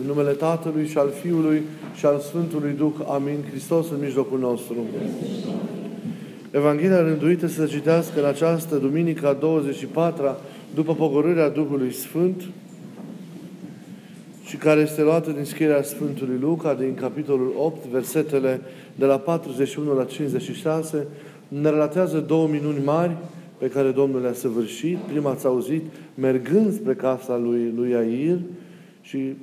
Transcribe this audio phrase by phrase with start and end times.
[0.00, 1.62] În numele Tatălui și al Fiului
[1.94, 2.92] și al Sfântului Duh.
[3.08, 3.44] Amin.
[3.50, 4.76] Hristos în mijlocul nostru.
[6.50, 10.40] Evanghelia rânduită să se citească în această duminică a 24-a
[10.74, 12.42] după pogorârea Duhului Sfânt
[14.44, 18.60] și care este luată din scrierea Sfântului Luca din capitolul 8, versetele
[18.94, 21.06] de la 41 la 56,
[21.48, 23.16] ne relatează două minuni mari
[23.58, 24.96] pe care Domnul le-a săvârșit.
[24.96, 25.82] Prima ați auzit,
[26.14, 28.38] mergând spre casa lui, lui Air
[29.00, 29.36] și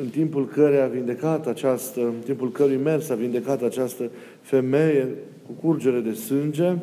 [0.00, 5.08] în timpul care a vindecat această, în timpul cărui mers a vindecat această femeie
[5.46, 6.74] cu curgere de sânge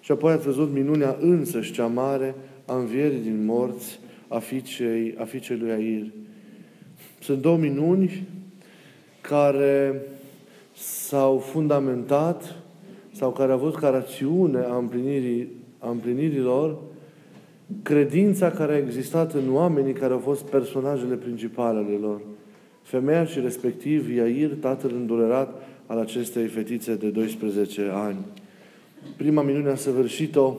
[0.00, 2.34] și apoi ați văzut minunea însăși cea mare
[2.66, 6.06] a învierii din morți a fiicei, a fiicei lui Air.
[7.20, 8.28] Sunt două minuni
[9.20, 10.02] care
[10.76, 12.56] s-au fundamentat
[13.12, 15.48] sau care au avut ca rațiune a împlinirii,
[15.78, 16.78] a împlinirilor
[17.82, 22.20] credința care a existat în oamenii care au fost personajele principale ale lor.
[22.82, 28.18] Femeia și respectiv Iair, tatăl îndurerat al acestei fetițe de 12 ani.
[29.16, 30.54] Prima minune a săvârșit-o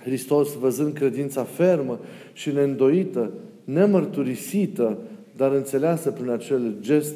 [0.00, 1.98] Hristos văzând credința fermă
[2.32, 3.30] și neîndoită,
[3.64, 4.98] nemărturisită,
[5.36, 7.14] dar înțeleasă prin acel gest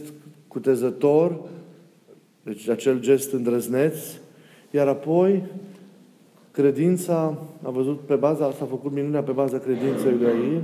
[0.49, 1.41] cutezător,
[2.43, 3.97] deci acel gest îndrăzneț,
[4.71, 5.43] iar apoi
[6.53, 10.63] Credința, a văzut pe baza, s-a făcut minunea pe baza credinței lui Air,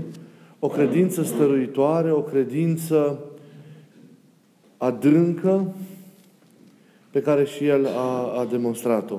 [0.58, 3.18] o credință stăruitoare, o credință
[4.76, 5.74] adâncă
[7.10, 9.18] pe care și el a, a demonstrat-o.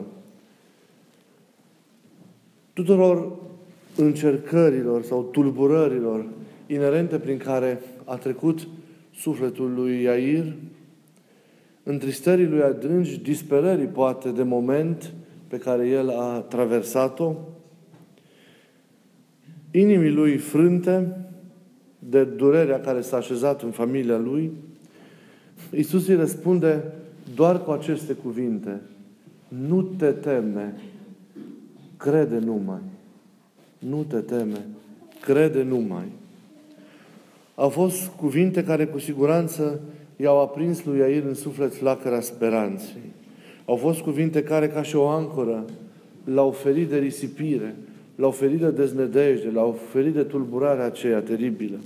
[2.74, 3.32] Tuturor
[3.96, 6.26] încercărilor sau tulburărilor
[6.68, 8.68] inerente prin care a trecut
[9.16, 10.54] sufletul lui Iair,
[11.84, 15.14] întristării lui adânci, disperării poate de moment,
[15.50, 17.34] pe care el a traversat-o,
[19.72, 21.18] inimii lui frânte
[22.00, 24.52] de durerea care s-a așezat în familia lui,
[25.76, 26.84] Iisus îi răspunde
[27.36, 28.82] doar cu aceste cuvinte.
[29.48, 30.76] Nu te teme,
[31.98, 32.82] crede numai.
[33.80, 34.66] Nu te teme,
[35.22, 36.06] crede numai.
[37.56, 39.80] Au fost cuvinte care cu siguranță
[40.16, 43.12] i-au aprins lui Iair în suflet flacăra speranței.
[43.70, 45.66] Au fost cuvinte care, ca și o ancoră,
[46.24, 47.76] l-au ferit de risipire,
[48.16, 51.78] l-au ferit de deznădejde, l-au ferit de tulburarea aceea teribilă.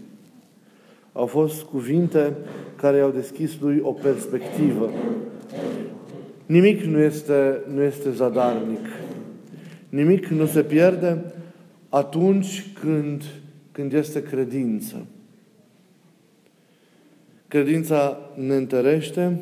[1.13, 2.33] Au fost cuvinte
[2.75, 4.89] care i-au deschis lui o perspectivă.
[6.45, 8.85] Nimic nu este, nu este zadarnic.
[9.89, 11.23] Nimic nu se pierde
[11.89, 13.23] atunci când,
[13.72, 15.05] când este credință.
[17.47, 19.39] Credința ne întărește,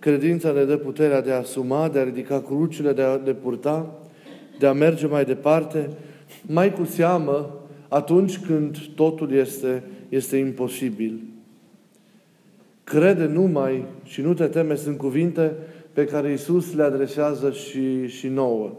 [0.00, 3.98] Credința ne dă puterea de a asuma, de a ridica crucile, de a le purta,
[4.58, 5.90] de a merge mai departe,
[6.42, 11.20] mai cu seamă atunci când totul este, este imposibil.
[12.84, 15.52] Crede numai și nu te teme sunt cuvinte
[15.92, 18.72] pe care Isus le adresează și, și nouă.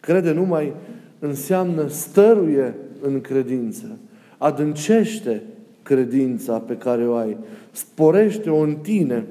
[0.00, 0.72] Crede numai
[1.18, 3.98] înseamnă stăruie în credință,
[4.38, 5.42] adâncește
[5.82, 7.36] credința pe care o ai,
[7.70, 9.26] sporește-o în tine,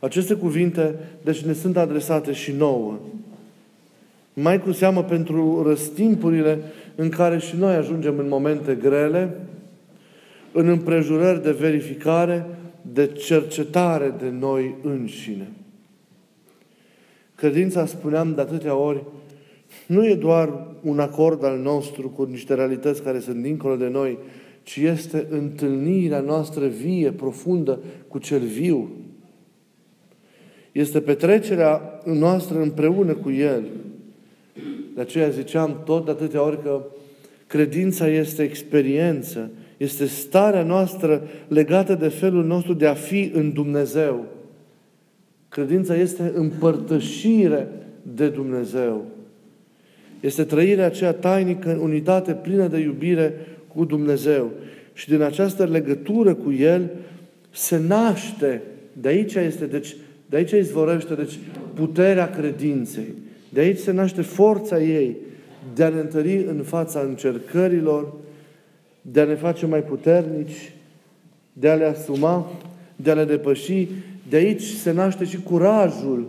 [0.00, 0.94] aceste cuvinte,
[1.24, 2.98] deci, ne sunt adresate și nouă.
[4.32, 6.58] Mai cu seamă pentru răstimpurile
[6.94, 9.36] în care și noi ajungem în momente grele,
[10.52, 12.46] în împrejurări de verificare,
[12.92, 15.48] de cercetare de noi înșine.
[17.34, 19.04] Credința, spuneam de atâtea ori,
[19.86, 24.18] nu e doar un acord al nostru cu niște realități care sunt dincolo de noi,
[24.62, 27.78] ci este întâlnirea noastră vie, profundă
[28.08, 28.90] cu cel viu,
[30.78, 33.62] este petrecerea noastră împreună cu El.
[34.94, 36.82] De aceea ziceam tot de atâtea ori că
[37.46, 44.24] credința este experiență, este starea noastră legată de felul nostru de a fi în Dumnezeu.
[45.48, 47.68] Credința este împărtășire
[48.02, 49.04] de Dumnezeu.
[50.20, 53.34] Este trăirea aceea tainică în unitate plină de iubire
[53.74, 54.50] cu Dumnezeu.
[54.92, 56.90] Și din această legătură cu El
[57.50, 59.96] se naște, de aici este, deci
[60.28, 61.38] de aici izvorăște, deci,
[61.74, 63.14] puterea credinței.
[63.48, 65.16] De aici se naște forța ei
[65.74, 68.12] de a ne întări în fața încercărilor,
[69.02, 70.72] de a ne face mai puternici,
[71.52, 72.50] de a le asuma,
[72.96, 73.88] de a le depăși.
[74.28, 76.28] De aici se naște și curajul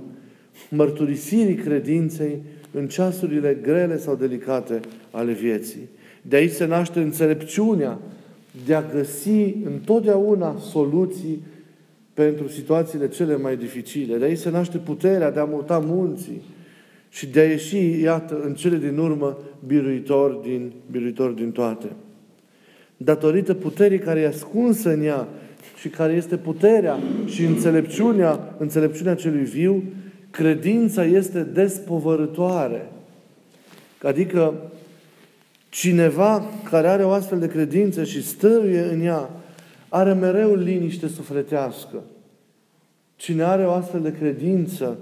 [0.69, 2.41] mărturisirii credinței
[2.71, 4.79] în ceasurile grele sau delicate
[5.11, 5.89] ale vieții.
[6.21, 7.99] De aici se naște înțelepciunea
[8.65, 11.43] de a găsi întotdeauna soluții
[12.25, 14.17] pentru situațiile cele mai dificile.
[14.17, 16.41] De aici se naște puterea de a muta munții
[17.09, 19.37] și de a ieși, iată, în cele din urmă,
[19.67, 21.87] biruitor din, biruitor din toate.
[22.97, 25.27] datorită puterii care e ascunsă în ea
[25.79, 29.83] și care este puterea și înțelepciunea, înțelepciunea celui viu,
[30.29, 32.91] credința este despovărătoare.
[34.01, 34.53] Adică
[35.69, 39.29] cineva care are o astfel de credință și stăruie în ea,
[39.89, 42.03] are mereu liniște sufletească.
[43.15, 44.97] Cine are o astfel de credință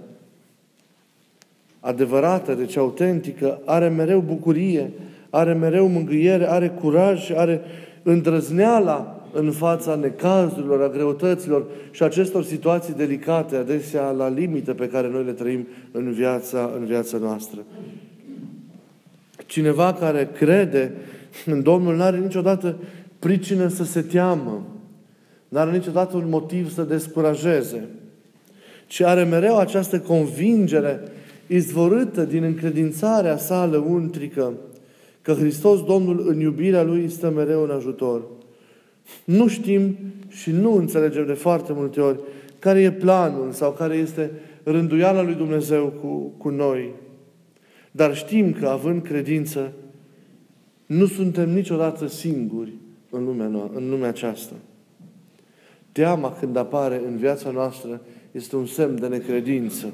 [1.79, 4.91] adevărată, deci autentică, are mereu bucurie,
[5.29, 7.61] are mereu mângâiere, are curaj și are
[8.03, 15.09] îndrăzneala în fața necazurilor, a greutăților și acestor situații delicate, adesea la limită pe care
[15.09, 17.59] noi le trăim în viața, în viața noastră.
[19.45, 20.91] Cineva care crede
[21.45, 22.75] în Domnul nu are niciodată
[23.19, 24.65] pricină să se teamă.
[25.47, 27.87] Nu are niciodată un motiv să descurajeze.
[28.87, 31.01] Ci are mereu această convingere
[31.47, 34.53] izvorâtă din încredințarea sa lăuntrică
[35.21, 38.21] că Hristos Domnul în iubirea Lui stă mereu în ajutor.
[39.23, 39.97] Nu știm
[40.27, 42.19] și nu înțelegem de foarte multe ori
[42.59, 44.31] care e planul sau care este
[44.63, 46.93] rânduiala lui Dumnezeu cu, cu noi.
[47.91, 49.71] Dar știm că, având credință,
[50.85, 52.73] nu suntem niciodată singuri
[53.09, 54.53] în lumea, noastră, în lumea aceasta.
[55.97, 58.01] Teama când apare în viața noastră
[58.31, 59.93] este un semn de necredință.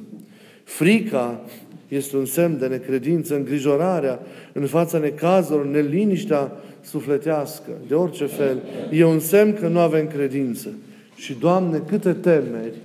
[0.63, 1.41] Frica
[1.87, 4.19] este un semn de necredință, îngrijorarea
[4.53, 6.51] în fața necazurilor, neliniștea
[6.81, 8.61] sufletească, de orice fel,
[8.91, 10.69] e un semn că nu avem credință.
[11.15, 12.77] Și, Doamne, câte temeri,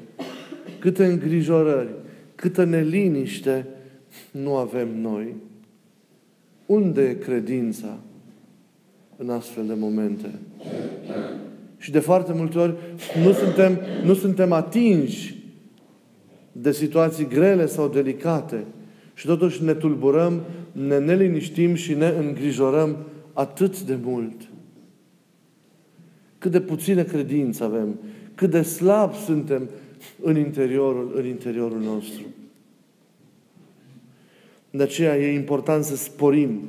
[0.78, 1.90] câte îngrijorări,
[2.34, 3.66] câtă neliniște
[4.30, 5.34] nu avem noi.
[6.66, 7.98] Unde e credința
[9.16, 10.30] în astfel de momente?
[11.78, 12.74] Și de foarte multe ori
[13.24, 15.36] nu suntem, nu suntem atinși
[16.52, 18.64] de situații grele sau delicate
[19.14, 20.42] și totuși ne tulburăm,
[20.72, 22.96] ne neliniștim și ne îngrijorăm
[23.32, 24.48] atât de mult.
[26.38, 27.98] Cât de puțină credință avem,
[28.34, 29.68] cât de slab suntem
[30.22, 32.22] în interiorul, în interiorul nostru.
[34.70, 36.60] De aceea e important să sporim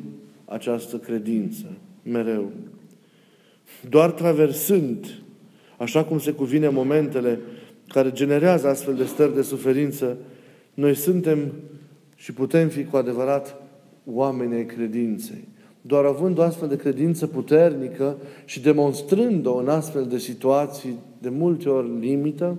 [0.46, 1.66] această credință
[2.04, 2.52] mereu.
[3.90, 5.06] Doar traversând,
[5.78, 7.40] așa cum se cuvine momentele
[7.88, 10.18] care generează astfel de stări de suferință,
[10.74, 11.52] noi suntem
[12.16, 13.62] și putem fi cu adevărat
[14.06, 15.48] oameni ai credinței.
[15.82, 21.70] Doar având o astfel de credință puternică și demonstrând-o în astfel de situații de multe
[21.70, 22.58] ori limită,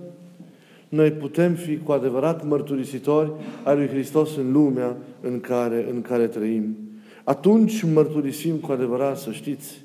[0.89, 3.31] noi putem fi cu adevărat mărturisitori
[3.63, 6.77] ai lui Hristos în lumea în care, în care trăim.
[7.23, 9.81] Atunci mărturisim cu adevărat, să știți,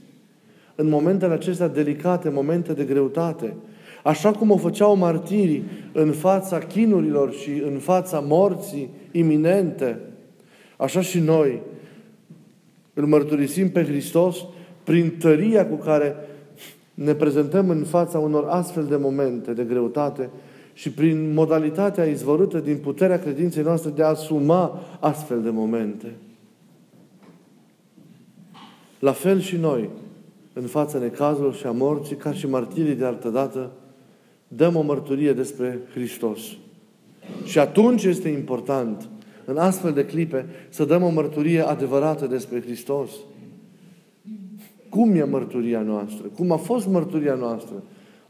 [0.77, 3.55] în momentele acestea delicate, momente de greutate,
[4.03, 10.01] așa cum o făceau martirii în fața chinurilor și în fața morții iminente,
[10.77, 11.63] așa și noi
[12.95, 14.37] îl mărturisim pe Hristos
[14.85, 16.15] prin tăria cu care
[16.95, 20.31] ne prezentăm în fața unor astfel de momente de greutate
[20.73, 26.13] și prin modalitatea izvorâtă din puterea credinței noastre de a asuma astfel de momente.
[28.99, 29.89] La fel și noi,
[30.61, 33.71] în fața necazurilor și a morții, ca și martirii de altă dată,
[34.49, 36.41] dăm o mărturie despre Hristos.
[37.45, 39.09] Și atunci este important,
[39.45, 43.11] în astfel de clipe, să dăm o mărturie adevărată despre Hristos.
[44.89, 46.27] Cum e mărturia noastră?
[46.37, 47.83] Cum a fost mărturia noastră?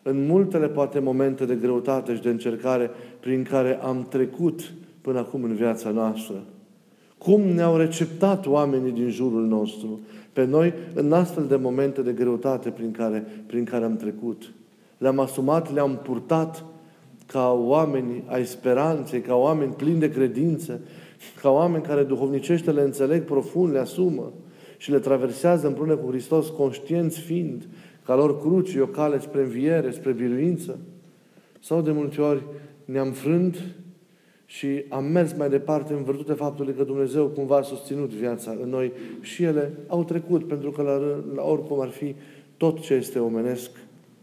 [0.03, 5.43] În multele, poate, momente de greutate și de încercare prin care am trecut până acum
[5.43, 6.43] în viața noastră.
[7.27, 10.01] Cum ne-au receptat oamenii din jurul nostru
[10.33, 14.53] pe noi în astfel de momente de greutate prin care, prin care am trecut.
[14.99, 16.65] Le-am asumat, le-am purtat
[17.27, 20.81] ca oameni ai speranței, ca oameni plini de credință,
[21.41, 24.33] ca oameni care duhovnicește le înțeleg profund, le asumă
[24.77, 27.69] și le traversează împreună cu Hristos, conștienți fiind
[28.05, 30.79] ca lor cruci e o cale spre înviere, spre biruință.
[31.61, 32.43] Sau de multe ori
[32.85, 33.57] ne-am frânt
[34.47, 38.69] și am mers mai departe în virtutea faptului că Dumnezeu cumva a susținut viața în
[38.69, 40.97] noi și ele au trecut, pentru că la,
[41.35, 42.15] la oricum ar fi
[42.57, 43.71] tot ce este omenesc,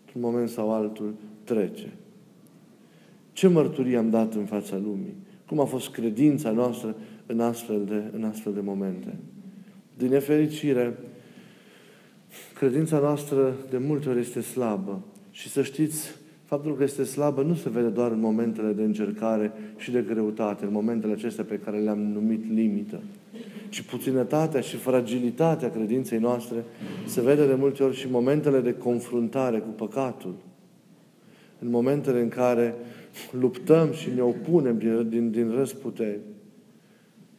[0.05, 1.13] într-un moment sau altul,
[1.43, 1.93] trece.
[3.33, 5.13] Ce mărturie am dat în fața lumii?
[5.47, 9.15] Cum a fost credința noastră în astfel de, în astfel de momente?
[9.97, 10.97] Din nefericire,
[12.53, 15.01] credința noastră de multe ori este slabă.
[15.31, 16.15] Și să știți,
[16.53, 20.65] faptul că este slabă nu se vede doar în momentele de încercare și de greutate,
[20.65, 22.99] în momentele acestea pe care le-am numit limită,
[23.69, 26.63] ci puținătatea și fragilitatea credinței noastre
[27.05, 30.33] se vede de multe ori și în momentele de confruntare cu păcatul.
[31.59, 32.75] În momentele în care
[33.31, 36.19] luptăm și ne opunem din, din, din răsputeri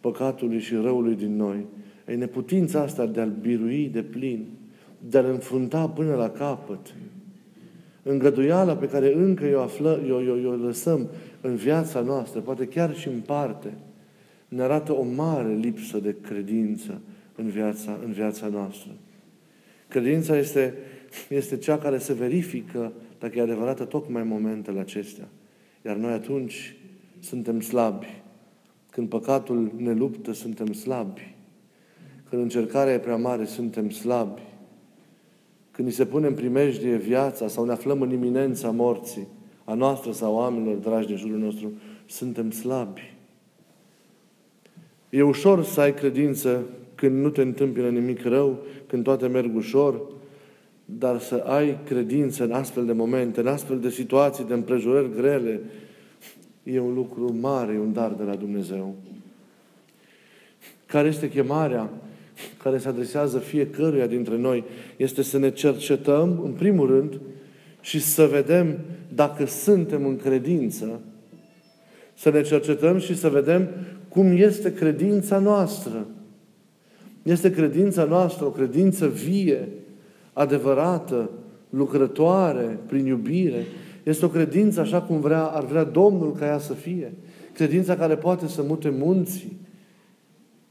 [0.00, 1.66] păcatului și răului din noi.
[2.08, 4.46] Ei, neputința asta de a-L birui de plin,
[5.08, 6.94] de a-L înfrunta până la capăt.
[8.06, 11.08] Îngăduiala pe care încă o, află, o, o, o lăsăm
[11.40, 13.72] în viața noastră, poate chiar și în parte,
[14.48, 17.00] ne arată o mare lipsă de credință
[17.34, 18.90] în viața, în viața noastră.
[19.88, 20.74] Credința este,
[21.28, 25.28] este cea care se verifică dacă e adevărată tocmai în momentele acestea.
[25.86, 26.76] Iar noi atunci
[27.20, 28.22] suntem slabi.
[28.90, 31.34] Când păcatul ne luptă, suntem slabi.
[32.28, 34.42] Când încercarea e prea mare, suntem slabi.
[35.74, 39.26] Când ni se pune în primejdie viața sau ne aflăm în iminența morții,
[39.64, 41.72] a noastră sau a oamenilor dragi de jurul nostru,
[42.06, 43.14] suntem slabi.
[45.10, 46.62] E ușor să ai credință
[46.94, 50.00] când nu te întâmplă nimic rău, când toate merg ușor,
[50.84, 55.60] dar să ai credință în astfel de momente, în astfel de situații, de împrejurări grele,
[56.62, 58.94] e un lucru mare, e un dar de la Dumnezeu.
[60.86, 61.90] Care este chemarea
[62.62, 64.64] care se adresează fiecăruia dintre noi?
[64.96, 67.20] Este să ne cercetăm, în primul rând,
[67.80, 68.78] și să vedem
[69.14, 71.00] dacă suntem în credință,
[72.14, 73.68] să ne cercetăm și să vedem
[74.08, 76.06] cum este credința noastră.
[77.22, 79.68] Este credința noastră o credință vie,
[80.32, 81.30] adevărată,
[81.70, 83.64] lucrătoare, prin iubire.
[84.02, 87.12] Este o credință așa cum vrea, ar vrea Domnul ca ea să fie.
[87.52, 89.56] Credința care poate să mute munții.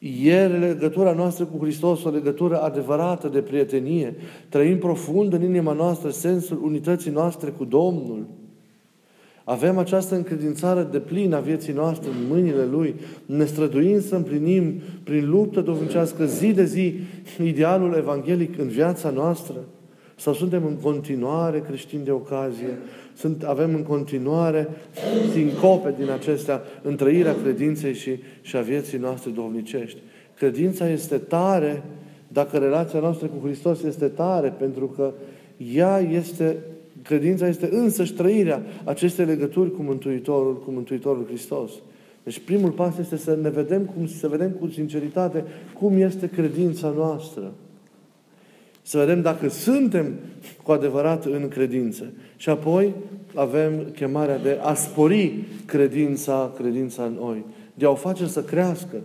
[0.03, 4.15] E legătura noastră cu Hristos o legătură adevărată de prietenie.
[4.50, 8.25] Trăim profund în inima noastră sensul unității noastre cu Domnul.
[9.43, 12.95] Avem această încredințare de plină a vieții noastre în mâinile Lui.
[13.25, 16.93] Ne străduim să împlinim prin luptă duhovnicească zi de zi
[17.43, 19.55] idealul evanghelic în viața noastră.
[20.15, 22.77] Sau suntem în continuare creștini de ocazie?
[23.15, 24.70] Sunt, avem în continuare
[25.32, 29.98] sincope din acestea în trăirea credinței și, și a vieții noastre duhovnicești.
[30.38, 31.84] Credința este tare
[32.27, 35.12] dacă relația noastră cu Hristos este tare, pentru că
[35.74, 36.58] ea este
[37.03, 41.72] Credința este însăși trăirea acestei legături cu Mântuitorul, cu Mântuitorul Hristos.
[42.24, 45.43] Deci primul pas este să ne vedem, cum, să vedem cu sinceritate
[45.74, 47.53] cum este credința noastră.
[48.84, 50.13] Să vedem dacă suntem
[50.63, 52.12] cu adevărat în credință.
[52.36, 52.94] Și apoi
[53.34, 55.34] avem chemarea de a spori
[55.66, 57.46] credința, credința în noi.
[57.74, 58.96] De a o face să crească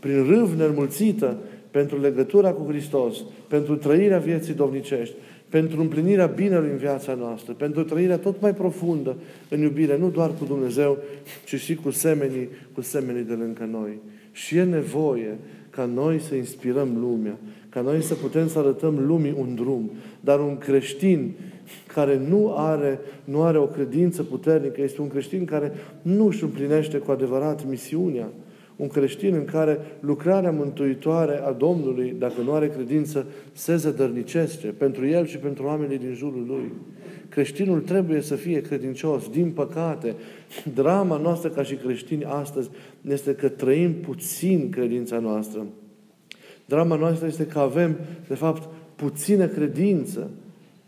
[0.00, 1.36] prin râv înmulțită
[1.70, 3.16] pentru legătura cu Hristos,
[3.48, 5.14] pentru trăirea vieții domnicești,
[5.48, 9.16] pentru împlinirea binelui în viața noastră, pentru trăirea tot mai profundă
[9.48, 10.98] în iubire, nu doar cu Dumnezeu,
[11.44, 13.98] ci și cu semenii, cu semenii de lângă noi.
[14.32, 15.38] Și e nevoie
[15.70, 17.38] ca noi să inspirăm lumea,
[17.72, 19.90] ca noi să putem să arătăm lumii un drum.
[20.20, 21.32] Dar un creștin
[21.86, 26.98] care nu are, nu are o credință puternică, este un creștin care nu își împlinește
[26.98, 28.28] cu adevărat misiunea
[28.76, 35.06] un creștin în care lucrarea mântuitoare a Domnului, dacă nu are credință, se zădărnicește pentru
[35.06, 36.72] el și pentru oamenii din jurul lui.
[37.28, 39.28] Creștinul trebuie să fie credincios.
[39.28, 40.14] Din păcate,
[40.74, 42.70] drama noastră ca și creștini astăzi
[43.08, 45.66] este că trăim puțin credința noastră.
[46.72, 47.96] Drama noastră este că avem,
[48.28, 50.30] de fapt, puțină credință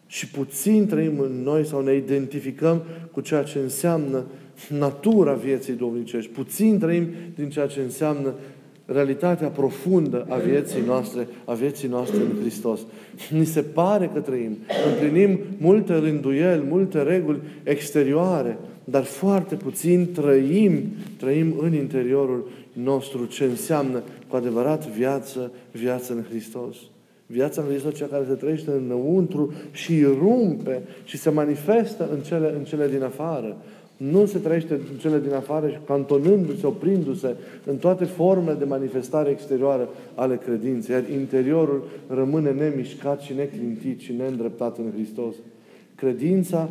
[0.06, 4.24] și puțin trăim în noi sau ne identificăm cu ceea ce înseamnă
[4.78, 6.30] natura vieții domnicești.
[6.30, 8.32] Puțin trăim din ceea ce înseamnă
[8.86, 12.80] realitatea profundă a vieții noastre, a vieții noastre în Hristos.
[13.30, 14.56] Ni se pare că trăim,
[14.92, 20.82] împlinim multe rânduieli, multe reguli exterioare, dar foarte puțin trăim,
[21.16, 24.02] trăim în interiorul nostru ce înseamnă
[24.34, 26.76] cu adevărat viață, viață în Hristos.
[27.26, 32.54] Viața în Hristos, cea care se trăiește înăuntru și rumpe și se manifestă în cele,
[32.56, 33.56] în cele din afară.
[33.96, 39.30] Nu se trăiește în cele din afară și cantonându-se, oprindu-se în toate formele de manifestare
[39.30, 45.34] exterioară ale credinței, iar interiorul rămâne nemișcat și neclintit și neîndreptat în Hristos.
[45.94, 46.68] Credința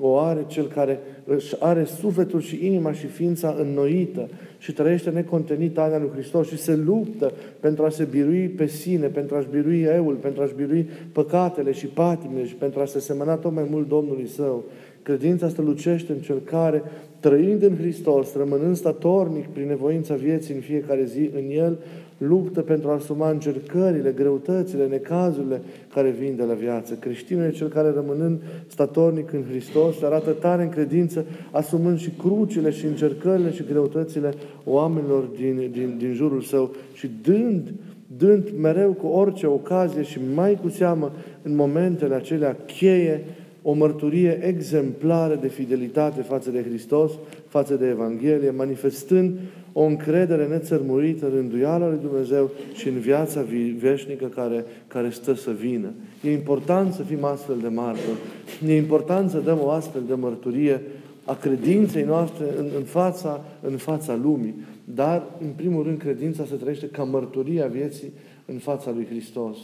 [0.00, 5.78] o are cel care își are sufletul și inima și ființa înnoită și trăiește necontenit
[5.78, 9.82] ania lui Hristos și se luptă pentru a se birui pe sine, pentru a-și birui
[9.82, 13.88] eul, pentru a-și birui păcatele și patimile și pentru a se semăna tot mai mult
[13.88, 14.64] Domnului Său.
[15.08, 16.82] Credința strălucește în cel care,
[17.20, 21.78] trăind în Hristos, rămânând statornic prin nevoința vieții în fiecare zi în El,
[22.18, 25.60] luptă pentru a asuma încercările, greutățile, necazurile
[25.94, 26.94] care vin de la viață.
[26.94, 32.10] Creștinul e cel care, rămânând statornic în Hristos, se arată tare în credință, asumând și
[32.10, 34.32] crucile și încercările și greutățile
[34.64, 37.72] oamenilor din, din, din jurul său și dând
[38.16, 41.12] dând mereu cu orice ocazie și mai cu seamă
[41.42, 43.24] în momentele acelea cheie
[43.68, 47.12] o mărturie exemplară de fidelitate față de Hristos,
[47.48, 49.38] față de Evanghelie, manifestând
[49.72, 53.44] o încredere nețărmurită în rânduiala lui Dumnezeu și în viața
[53.78, 55.88] veșnică care, care stă să vină.
[56.22, 58.18] E important să fim astfel de martori.
[58.66, 60.82] E important să dăm o astfel de mărturie
[61.24, 64.54] a credinței noastre în, în, fața, în fața lumii.
[64.84, 68.12] Dar, în primul rând, credința se trăiește ca mărturia vieții
[68.46, 69.56] în fața lui Hristos.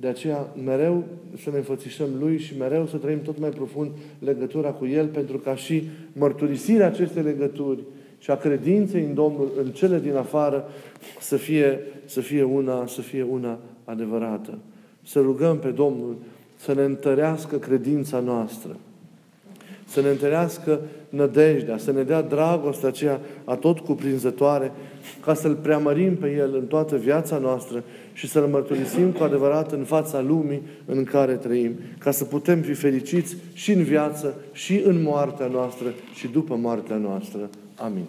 [0.00, 1.04] De aceea, mereu
[1.42, 5.38] să ne înfățișăm Lui și mereu să trăim tot mai profund legătura cu El, pentru
[5.38, 7.80] ca și mărturisirea acestei legături
[8.18, 10.68] și a credinței în Domnul, în cele din afară,
[11.20, 14.58] să fie, să fie, una, să fie una adevărată.
[15.02, 16.16] Să rugăm pe Domnul
[16.56, 18.76] să ne întărească credința noastră,
[19.88, 23.20] să ne întărească nădejdea, să ne dea dragostea aceea
[23.60, 24.72] tot cuprinzătoare,
[25.24, 29.84] ca să-L preamărim pe El în toată viața noastră și să-L mărturisim cu adevărat în
[29.84, 35.02] fața lumii în care trăim, ca să putem fi fericiți și în viață, și în
[35.02, 37.48] moartea noastră, și după moartea noastră.
[37.74, 38.04] Amin.